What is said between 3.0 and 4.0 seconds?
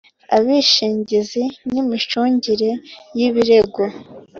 y ibirego